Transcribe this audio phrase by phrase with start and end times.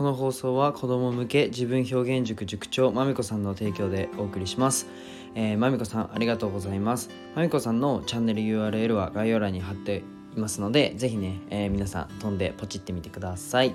[0.00, 4.86] この放送は子供向け自分表現塾塾長まみこさんの提供でお送りします。
[5.34, 7.10] えー、まみこさんありがとうございます。
[7.34, 10.02] まみこさんのチャンネル URL は概要欄に貼って
[10.34, 13.74] いますのでぜひね、えー、皆さん飛んでポチってみてください、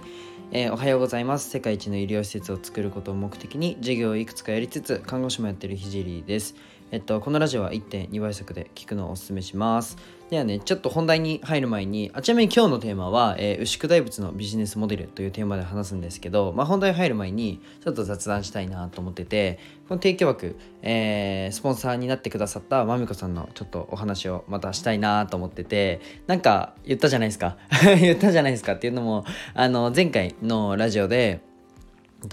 [0.52, 1.52] えー、おはようございます。
[1.52, 6.56] 世界一の医療施設を作ることを目的に授業をいくつかやりつつ看護師もやってるひじりです。
[6.96, 9.98] えっと、このラジオは1.2倍速で聞くのをおすすめします。
[10.30, 27.58] ではね、ちょっと本題に入る前に、あちなみに今日のテーマは、えー、牛久大仏のビジネスモデルというテーマで話すんですけど、まあ、本題入る前にちょっと雑談したいなと思ってて、この提供枠、えー、スポンサーになってくださったまみこさんのちょっとお話をまたしたいなと思ってて、なんか言ったじゃないですか。
[28.00, 31.42] 言ったじゃないですかっていうのも、あの、前回のラジオで、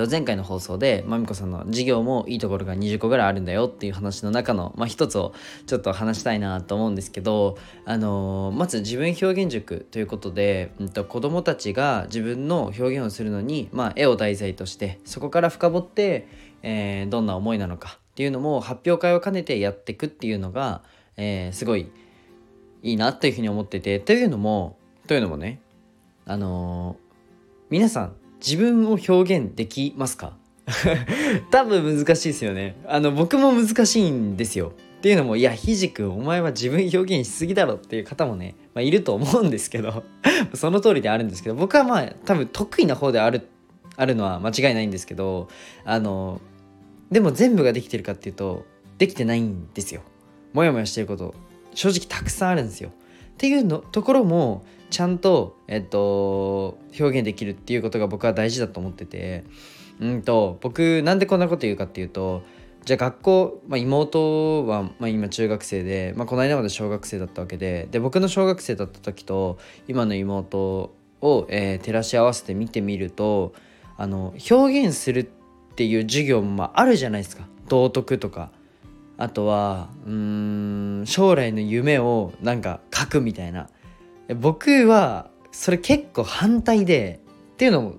[0.08, 5.32] 前回の放送でまみこさんの授業もいいところが20個ぐらいあるんだよっていう話の中の、まあ、一つを
[5.66, 16.28] ちょっと話したいなと思うんですけど、あのー、まず自分表現塾ということで、うん、と子どもたちが自分の表現をするのに、まあ、絵を題材としてそこから深掘って、
[16.62, 20.82] えー、どんな思いなのかっていうのも発表会を兼ねてやっていくっていうのが、
[21.16, 21.90] えー、すごい
[22.82, 25.60] いいなというふうに思っててというのもというのもね
[26.26, 26.96] あの
[27.70, 30.36] 皆さん自分を表現できますか？
[31.50, 32.76] 多分難しいですよね。
[32.86, 34.72] あの僕も難しいんですよ。
[34.98, 40.04] っていうのもいやひじくんお前は自分表現しすぎだろっていう方もね、まあ、いると思うんですけど
[40.54, 43.48] その通りであるんですけど僕はまあ多分得意な方である
[43.96, 45.48] あるのは間違いないんですけど
[45.84, 46.40] あの
[47.10, 48.64] でも全部ができてるかっていうと
[48.98, 50.02] できてないんですよ。
[50.52, 51.34] もやもやしてること
[51.74, 52.90] 正直たくさんあるんですよ。
[52.90, 52.92] っ
[53.38, 59.44] ていうのところもちゃんと、えっと、表現できるっていうことが僕は大事だと思ってて。
[60.00, 62.42] うんと僕なんでこんなこと言うかっていうと
[62.84, 73.52] じゃあ学校、まあ、妹は、まあ、今中学生で、まあ、この間まで小学生だったわけでで僕の小学生だった時と今の妹を、えー、照らし合わせて見てみると
[73.96, 75.24] あの表現するっ
[75.74, 77.44] ていう授業も、まあ、るじゃないですか。
[77.68, 78.50] 道徳とか。
[79.18, 83.68] あとはうん将来の夢をなんか書くみたいな。
[84.34, 87.20] 僕はそれ結構反対で
[87.54, 87.94] っていうのも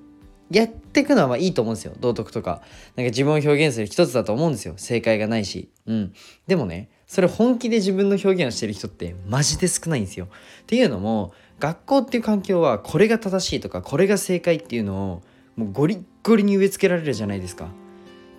[0.50, 1.94] やっていくのはまあいいと思うんですよ。
[2.00, 2.62] 道徳とか。
[2.96, 4.76] なんか自分を表現する一つだと思うんですよ。
[4.78, 5.70] 正解がないし。
[5.88, 6.14] うん。
[6.48, 10.26] でもねそれ本気で自分の表現をしてる人ってマジで少ないんですよ。
[10.26, 10.30] っ
[10.66, 15.22] ていうのも学校っていう環境はこれが正しいとかこれが正解っていうのを
[15.56, 17.66] もうゴリッゴリに植え付けられるじゃないですか。
[17.66, 17.68] っ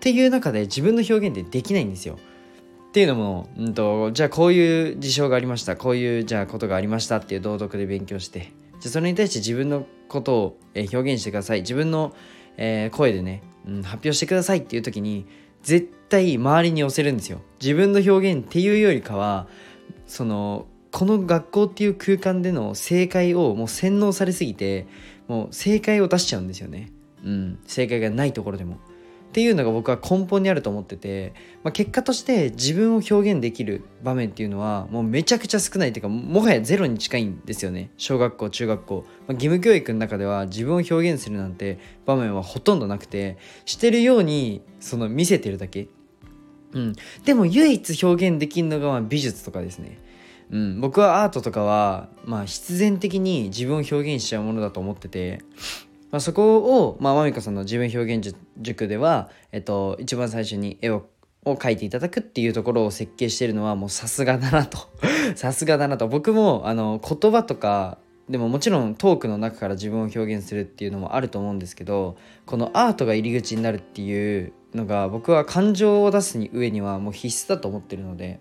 [0.00, 2.18] ていう中で自分の表現ってできないんですよ。
[2.94, 5.74] っていうのも、うんと、じゃあこういう事象がありました。
[5.74, 8.52] こういうじゃあことがありましたっていう道徳で勉強して。
[8.78, 11.62] じゃそれに対して自分のことを、え表現してください。
[11.62, 12.14] 自分の、
[12.56, 15.26] えー、声でね、うん、発表してくださいっていう時に
[15.64, 17.40] 絶対周りに寄せるんですよ。
[17.60, 19.48] 自分の表現っていうよりかは
[20.06, 24.86] そのこの学校っていう空間での正解をもう洗脳されすぎて
[25.26, 26.92] もう正解を出しちゃうんですよね。
[27.24, 27.58] うん。
[27.66, 28.78] 正解がないところでも。
[29.34, 31.34] っていうのが僕は根本にあると思ってて、
[31.64, 37.90] まあ、結果として自分を表現できる場面っていうのはもうめちゃくちゃ少ないっていうかもはやゼロに近いんですよね。
[37.96, 45.88] 小学校中学校、まあ、義務教育の中では自分を表現するなんて場面はほとんどなくてしてるようにその見せてるだけ。
[46.70, 46.92] うん、
[47.24, 49.98] でも唯一表現できるのが美術とかですね、
[50.52, 55.40] うん、僕はアートとかは、まあ、必然的に自分を表現しちゃうものだと思ってて。
[56.14, 61.08] まあ、そこを、まあ、まみこさんの自分表現塾では、えっと、一番最初に絵を
[61.44, 64.78] を描いていただくっていうところを設計してるのはもうさすがだなと。
[65.34, 66.06] さすがだなと。
[66.06, 67.98] 僕もあの言葉とか
[68.28, 78.38] でももちろんトークの中から自分を表現するっていうのもあると思うんですけどこのアートが入り口になるっていうのが僕は感情を出すに上にはもう必須だと思ってるので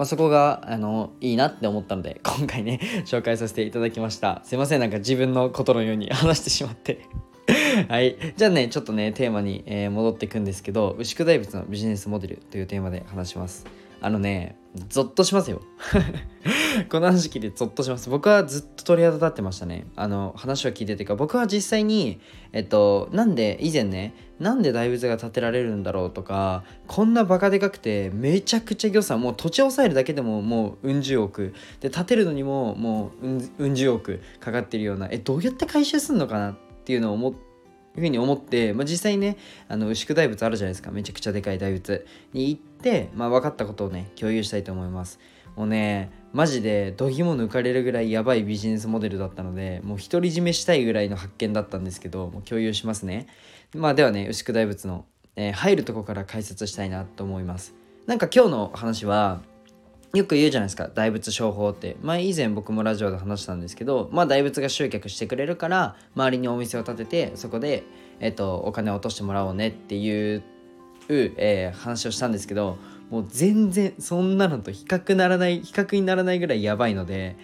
[0.00, 4.40] まあ、そこがあのいいなって思ったので 今回ね紹介させていただきました。
[4.44, 7.00] すいませんなんか自分のことのように話してしまって。
[7.86, 8.16] はい。
[8.34, 13.66] じゃあねちょっとねテーマに、えー、戻っていくんですけど牛久大仏のビジネスモデルというテーマで話します。
[14.00, 14.56] あのね
[14.88, 15.62] ゾッとしますよ。
[16.88, 18.08] この話聞いてゾッとします。
[18.08, 19.86] 僕はずっと鳥肌立ってましたね。
[19.96, 22.20] あの話を聞いててか僕は実際に
[22.52, 31.52] えっとなんで以前ねなんで大仏が建てられるんだろうとかこんなバカでかくてめちゃくちゃ予算もう土地を抑えるだけでももううん十億。
[31.80, 37.49] で建てるのにももううん十億かかってるようなえどうやって回収すんのかなっていうのを思って
[37.96, 39.36] いうふうに思って、まあ、実際ね
[39.68, 40.90] あの牛久大仏あるじゃないですか。
[40.90, 42.06] めちゃくちゃでかい大仏。
[42.32, 45.18] に行って、まあ、分かったことをね共有したいと思います。
[45.56, 53.26] もうねマジで度肝抜かれるぐらいやばいビジネスモデルだったのでもう独り占めしたいぐらいの発見だったんですけどもう共有しますね。
[53.74, 55.04] まあではね牛久大仏の、
[55.36, 57.74] えー、入るとこから解説したいなと思います。
[58.06, 59.42] なんか今日の話は
[60.12, 61.96] よく言うじゃないですか大仏商法って。
[62.02, 67.84] 前以前僕もラジオで話したんですけどまあ大仏が集客してくれるから周りにお店を建ててそこで、
[68.18, 70.42] えっと、お金を落としてもらおうねっていう、
[71.08, 72.76] えー、話をしたんですけど
[73.10, 77.36] もう全然そんなのと比較ならない比較にならないぐらいやばいので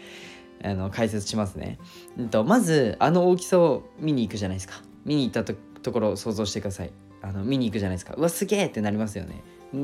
[0.62, 1.78] あの解説しますね、
[2.18, 4.82] えっと、まずあの大きさを見に行くじゃないですか。
[5.04, 6.90] 見に行ったところを想像してください。
[7.22, 8.14] あの見に行くじゃないですか。
[8.14, 9.42] うわすげえってなりますよね。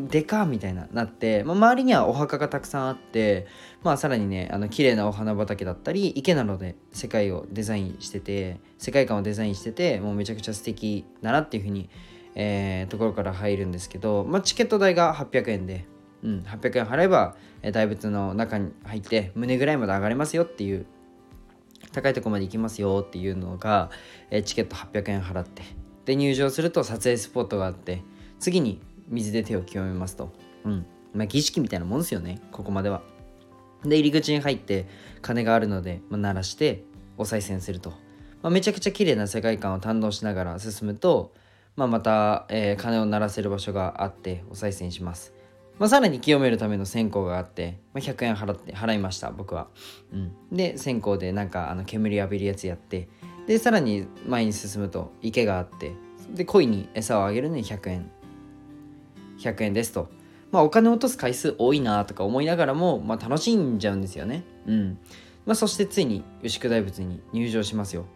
[0.08, 3.46] でかみたいななって、まあ、周りにはお墓がたくさんあって、
[3.82, 11.88] まあ、さらにねあの綺麗なお花畑だったり池などで世界をデザインしてて世界観をデザインしててもうめちゃくちゃ素敵だなっていうふうに、
[12.34, 15.84] えー、ところから入るんですけど、まあ、チケット代が800円で、
[16.22, 20.86] うん、800円払えば、え、大仏の中に入って胸ぐらいまで上がれますよっていう
[21.92, 23.90] 高いとこまで行きますよっていうのが、
[24.30, 25.62] えー、チケット800円払って
[26.04, 28.02] で入場すると撮影スポットがあって
[28.38, 28.80] 次に
[29.12, 30.32] 水で手を清めますと。
[30.64, 30.86] うん。
[31.14, 33.02] まあ、儀式みたいなもんですよね、ここまでは。
[33.84, 34.86] で、入り口に入って
[35.20, 36.84] 鐘があるので、まあ、鳴らして
[37.16, 37.90] お賽銭すると。
[38.42, 41.32] まあ、めちゃくちゃ綺麗な世界観を堪能しながら進むと、
[41.76, 45.32] まあ、また、えー、鐘を鳴らせる場所があってお賽銭します。
[45.78, 49.68] まあ、さらに清めるための線香があって、まあ、100円払って払いました僕は、
[50.12, 53.08] うん、で線香でなんかあの煙浴びるやつやって
[53.46, 55.92] でさらに前に進むと池があって
[56.30, 58.10] で鯉に餌をあげるのに100円
[59.42, 60.08] 100円ですと。
[60.50, 64.44] まあお金を落とす回数多いなとか思いながらも、まあ楽しんじゃうんですよね。
[64.66, 64.98] うん。
[65.46, 68.06] まあそしてついに牛久大仏に入場しますよ。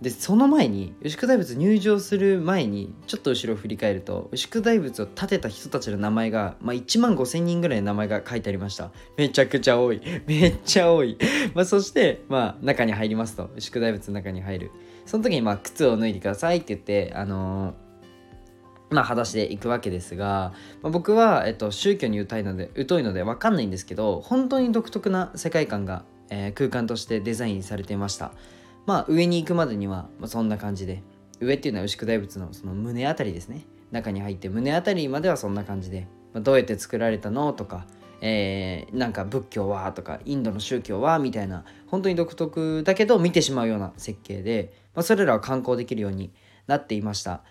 [0.00, 8.92] で、その前に、牛久大仏入場する前に、ちょっと後ろを振り返ると、牛久大仏を建てた人たちの名前が、まあ1万5千人ぐらいの名前が書いてありました。
[9.16, 10.00] めちゃくちゃ多い。
[10.26, 11.18] めっちゃ多い。
[11.54, 14.70] まあそして、まあ中に入りますと、牛久大仏の中に入る。
[15.04, 17.87] その時にまあ靴を脱いでくださいって言って、あのー
[18.90, 20.52] まあ、裸足で行くわけですが、
[20.82, 28.32] まあ、僕は、えっと、宗教に疎いので疎いので分かんないんですけど本当に独特な世界観が、えー、空間としてデザインされていました。
[28.86, 31.02] まあ上に行くまでには、まあ、そんな感じで
[31.40, 33.66] 上っていうのは牛久大仏のその胸あたりですね。
[33.90, 37.86] 中に入って胸あたりまではそんな感じで、まあ、どうやって作られたのとか
[38.20, 46.32] えー、なんか仏教はとかインドの宗教はみたいな本当に独特だけど見てしまうような設計で、まあ、それらは観光できるように
[46.66, 47.42] なっていました。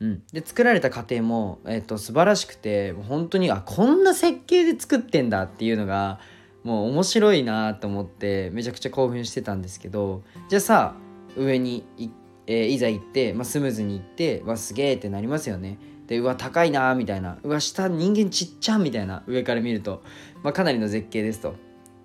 [0.00, 6.20] うん、で作られた過程も、えーと、素晴らしくて本当にあこんな設計で作ってんだっていうのが
[6.62, 10.94] もう面白いなと思ってめちゃくちゃ興奮してたんですけどじゃあさ
[11.36, 12.10] 上にい,、
[12.46, 15.78] えー、いざ行って、まあ、スムーズに行ってわすげえってなりますよね。
[16.06, 17.38] でうわ高いなみたいな。
[17.42, 19.22] うわ下人間ちっちゃみたいな。
[19.26, 20.02] 上から見ると、
[20.42, 21.54] まあ、かなりの絶景ですと。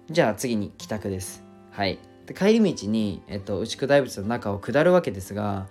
[0.10, 1.44] じゃあ次に帰宅です。
[1.72, 2.00] はい。
[2.26, 5.68] で帰り道に、えっと、牛久大仏の中を下るわけですが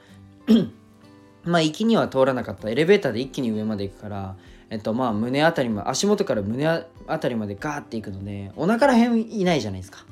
[1.45, 2.71] まあ行きには通らなかった。
[2.71, 4.37] エレベーターで一気に上まで行くから
[4.71, 10.05] えっとまあ胸あたりま足元から胸あたりまでガーって行くのでお腹らへんいないじゃないですか。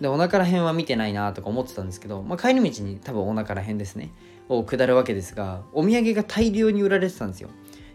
[0.00, 4.12] でお腹らへんは見てないなとか思ってたんですけど、まあ、帰り道に多分お腹らへんですね。
[4.48, 7.50] を下るわけですがお土産が大量に売られてたんですよ。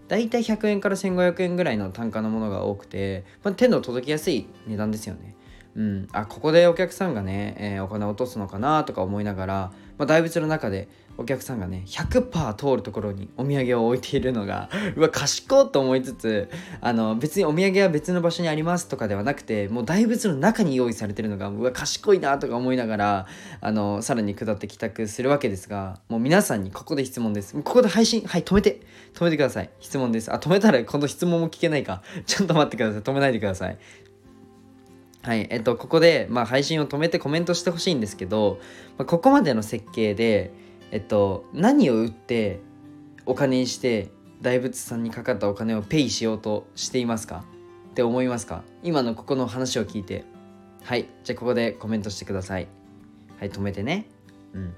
[0.08, 5.33] だいたい100円から1500円ぐらいの単価のものが多くて、まあ、手の届きやすい値段ですよね。
[5.76, 9.54] うん、あここでお客さんがね、えー、お金落とすのかなとか思いながら、
[9.98, 10.88] まあ、大仏の中で
[11.18, 16.50] お客さんがね100%通るところにお土産を置いているのが うわ賢いと思いつつ
[16.82, 23.28] あの別にお土産は別の場所にありますとかではなくてもう大仏の中に用意されてるのがうわ賢いなとか思いながら
[23.62, 27.54] あのさらに下って帰宅するわけですがもう皆さんにここで質問です。
[27.54, 28.82] ここで配信はい止めて。
[29.14, 29.70] 止めてください。
[29.80, 30.34] 質問です。
[30.34, 32.02] あ止めたらこの質問も聞けないか。
[32.26, 33.02] ちょっと待ってください。
[33.02, 33.78] 止めないでください。
[35.24, 38.60] はい、えっと、ここで、まあ、配信を止めてコメントしてほしいんですけど、
[38.98, 40.52] まあ、ここまでの設計で、
[40.92, 42.60] えっと、何を売って
[43.26, 44.10] お金にして
[44.42, 47.46] 大仏さんにかかったお金をペイしようとしていますか？
[47.92, 48.64] って思いますか？
[48.84, 50.26] 今のここの話を聞いて。
[50.84, 52.68] はい、じゃあここでコメントしてください。
[53.40, 54.08] はい、止めてね。
[54.54, 54.74] うん。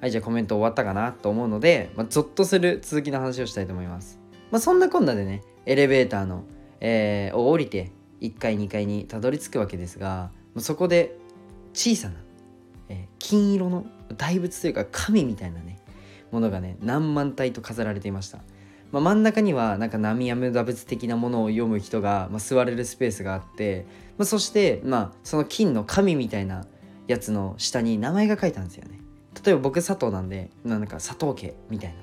[0.00, 4.18] はい、じゃあコメント終わったかなと思うので、まあ、ゾッとする続きの話をしたいと思います。
[4.50, 6.42] まあ、そんなこんなでね、エレベーターの、
[6.80, 11.18] えー、を降りて、1階2階にたどり着くわけですがそこで
[11.72, 12.14] 小さな、
[13.18, 15.78] 金色の大仏というか神みたいなね
[16.30, 18.38] ものがね何万体と飾られていました、
[18.92, 23.86] まあ、真ん中にはなんか波やむ打仏的なものを読む人が、まあ、座れるスペースがあって、
[24.18, 26.66] まあ、そして、まあ、その金の神みたいな
[27.06, 29.00] やつの下に名前が書いてあるんですよね。
[29.44, 31.96] 例えば僕佐藤なんでなんか佐藤家みたいな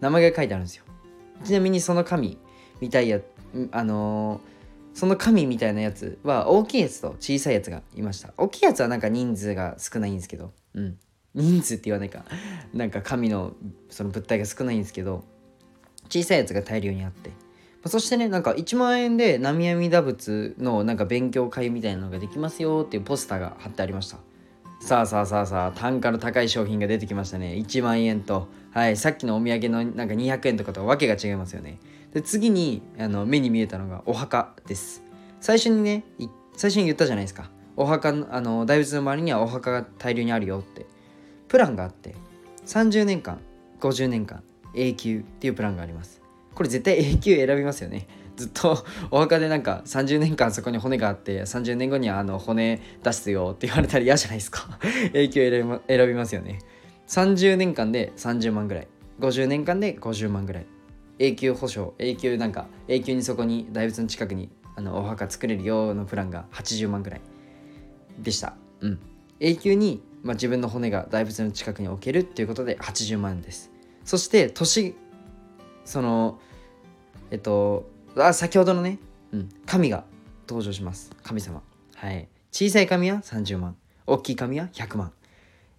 [0.00, 0.84] 名前が書いてあるんですよ。
[1.44, 2.38] ちなみにその神
[2.80, 3.20] みたいや
[3.72, 4.53] あのー
[4.94, 8.32] その神みたいなやつは大きいやつと小さいやつがいました。
[8.38, 10.52] 大きいやつはなんか人数が少ないんですけど。
[10.74, 10.98] うん。
[11.34, 12.24] 人数って言わないか。
[12.72, 13.54] なんか神の
[13.90, 15.24] その物体が少ないんですけど。
[16.08, 17.30] 小さいやつが大量にあって。
[17.86, 24.18] そしてねなんか1万円で浪阿弥陀仏のなんか勉強会みたいなのができますよっていうポスターが貼ってありました。
[24.84, 27.54] さあさあさあさあ単価の高い商品が出てきましたね。
[27.54, 28.48] 1万円と。
[28.70, 31.78] はいさっきのお土産のなんか200円とかとわけが違いますよね。
[32.12, 35.02] で次にあの目に見えたのがお墓です。
[35.40, 36.04] 最初にね
[36.54, 37.48] 最初に言ったじゃないですか。
[37.78, 40.84] お墓のあの大仏の周りにはお墓が大量にあるよって。
[41.48, 42.14] プランがあって。
[42.66, 43.40] 30年間
[43.80, 44.42] 50年間
[44.74, 46.20] 永久っていうプランがあります。
[46.54, 48.06] これ絶対永久選びますよね。
[48.36, 54.78] ずっとお墓でなんか30年間そこに骨があって30年後にはあの骨出すよって言われたら嫌じゃないですか。
[55.14, 56.58] 永久選び,、ま、選びますよね。
[57.08, 58.88] 30年間で30万ぐらい。
[59.20, 60.66] 50年間で50万ぐらい。
[61.18, 61.94] 永久保証。
[61.98, 67.20] 永久なんか永久にそこに大仏の近くにあのお墓作れるよのプランが80万ぐらい
[68.18, 68.56] でした。
[68.80, 68.98] うん。
[69.38, 73.70] 永久に、まあ、自分の骨が大仏の近くに置けるっていうことで80万です。
[74.04, 74.96] そして年
[75.84, 76.38] その
[77.30, 78.98] えっとあ先ほどのね、
[79.32, 80.04] うん、神が
[80.48, 81.10] 登場します。
[81.22, 81.62] 神様。
[81.96, 82.28] はい。
[82.52, 83.76] 小さい神は30万。
[84.06, 85.12] 大きい神は100万。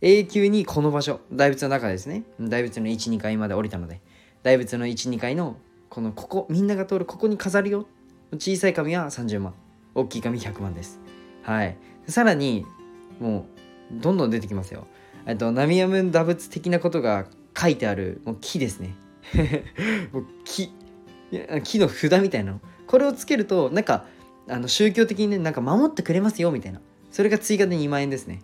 [0.01, 1.21] 永久にこの場所。
[1.31, 2.23] 大仏の中ですね。
[2.39, 4.01] 大仏の12階まで降りたので。
[4.43, 5.57] 大仏の12階の
[5.89, 7.87] このここみんなが通るここに飾るよ。
[8.33, 9.53] 小さい紙は30万。
[9.93, 10.99] 大きい紙100万です。
[11.41, 11.77] はい。
[12.07, 12.65] さらに
[13.19, 13.47] も
[13.91, 14.87] うどんどん出てきますよ。
[15.25, 17.27] えっとナミヤムン打仏的なことが
[17.57, 18.95] 書いてあるもう木ですね。
[20.11, 20.71] もう木
[21.63, 22.61] 木の札みたいなの。
[22.87, 24.05] これをつけるとなんか
[24.47, 26.81] あの宗教的にねなんか守ってくれますよみたいな。
[27.11, 28.41] それが追加で2万円ですね。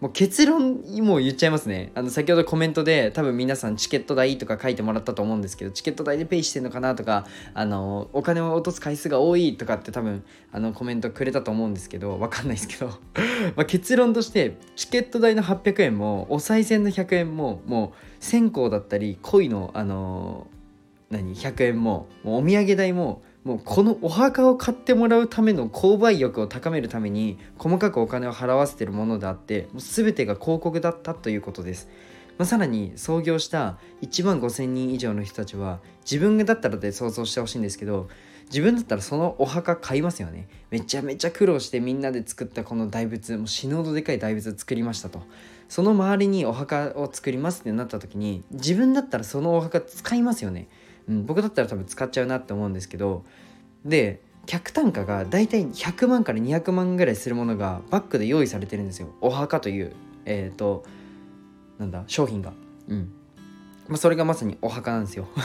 [0.00, 1.90] もう結論もう言っちゃいますね。
[1.94, 12.92] あの先ほどコメントで多分皆さんチケット代とか書いてもらったと思うんですけどチケット代でペイしてんのかなとかあのお金を落とす回数が多いとかって多分あのコメントくれたと思うんですけどわかんないですけど。
[13.56, 20.46] ま結論としてチケット代の800円もお賽銭の100円ももう線香だったり恋のあの
[21.10, 31.88] 何？100円ももうお土産代ももうこのお墓を買ってもらうための購買欲を高めるために細かくお金を払わせてるものであってもう全てが広告だったということです、
[32.36, 38.08] まあ、さらに創業した1万5000人以上の人たちは自分だったらで想像してほしいんですけど
[38.50, 40.48] 自分だったらそのお墓買いますよね。
[40.70, 45.22] めちゃめちゃ苦労してみんなで作ったこの大仏もう死ぬほどでかい大仏作りましたと。
[45.68, 50.68] その周りにお墓を作りますってなった時に自分だったらそのお墓使いますよね。
[51.08, 53.24] うん、僕だったら多分使っちゃうなって思うんですけど
[53.84, 59.08] で客単価がだいたい100万から200万ぐらいするものがバックで用意されてるんですよ。
[59.20, 59.92] お墓という
[60.24, 60.84] えっ、ー、と
[61.78, 62.54] なんだ商品が。
[62.88, 63.12] うん。
[63.88, 65.28] まあ、それがまさにお墓なんですよ。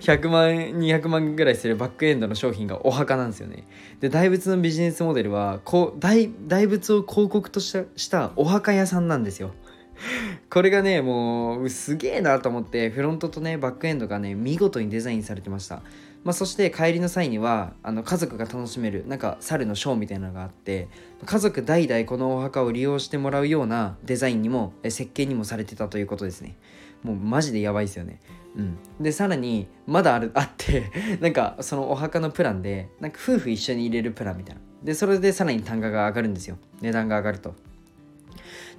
[0.00, 3.66] 100万200万ぐらいするバックエンドの商品がお墓なんですよね。
[4.00, 9.52] で大仏のビジネスモデルはこう大大仏を広告としたしたお墓屋さんなんですよ。
[10.50, 15.82] これがねもうすげえなと思ってフロントとねバックエンドがね見事にデザインされてました。
[16.24, 20.88] まあ、そして帰りの際にはあの家族が楽しめるなんか猿のショーみたいなのがあって
[21.26, 26.56] 家族代々このお墓を利用してもらうようなデザインにも設計にもされてたということですね。
[27.02, 28.20] もうマジでやばいですよね。
[28.56, 34.62] うん、でさらにまだある あってなんかそのお墓のプランでなんか夫婦一緒に入れるプランみたいな。
[34.82, 36.56] でそれでさらに単価が上がるんですよ。
[36.80, 37.54] 値段が上がると。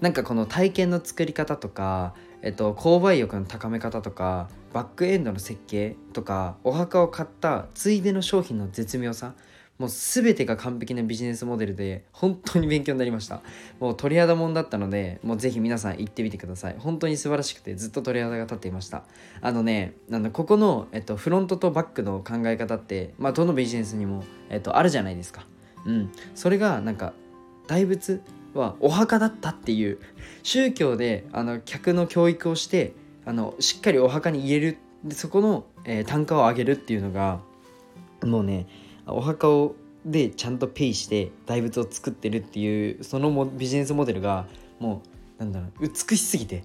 [0.02, 9.34] なんかこの体験の作り方とか、えっと、購買欲の高め方とかバックエンドの設計とかお墓を買ったついでの商品の絶妙さ
[9.78, 13.42] もう全てが完璧なビジネスモデルで本当に勉強になりました。
[13.80, 16.76] もう鳥肌もんだったのでもうぜひ皆さん行ってみてください。
[16.80, 19.04] 本当に素晴らしくてずっと鳥肌が立っていました。
[19.42, 25.46] あのねあのここの、えっと、フロントとバックの考え方ってまあどのビジネスにも、えっと、あるじゃないですか。
[25.86, 26.10] うん。
[26.36, 27.12] それがなんか
[27.68, 28.22] 大仏
[28.60, 30.00] はお墓だったっていう
[30.44, 32.94] 宗教であの客の教育をして
[33.26, 37.40] あのしっかりお墓に入れるでそこの、えー、単価を上げるっていうのが
[38.24, 38.68] もうね
[39.06, 44.46] お墓をでちゃんとペイして大仏を作ってるっていうそのもビジネスモデルが
[44.80, 45.02] も
[45.40, 46.64] うなんだろう美しすぎて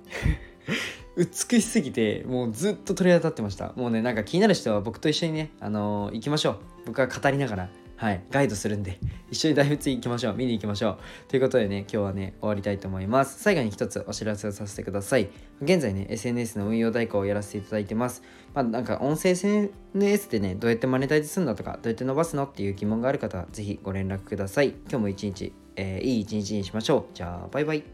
[1.17, 3.73] 美しすぎてもうずっと鳥肌立ってました。
[3.77, 6.57] もうねなんか気になる人は僕と一緒にねあのー、行きましょう。
[6.87, 7.71] 僕は語りながら。
[8.01, 8.99] はい、ガイドするんで、
[9.31, 10.35] 一緒に大仏行きましょう。
[10.35, 10.99] 見に行きましょう。
[11.29, 13.43] ということでね、今日はね、終わりたいと思います。
[13.43, 15.29] 最後に一つお知らせをさせてください。
[15.61, 18.23] 現在ね、SNS の運用代行をやらせていただいてます。
[18.55, 24.71] まあ、なんか音声 SNS でね、どうやってマネタイズするのとか、どうやって伸ばすのっていう疑問がある方は、ぜひご連絡ください。
[24.89, 27.05] 今日も一日、えー、いい一日にしましょう。
[27.13, 27.85] じゃあ、バイバイ。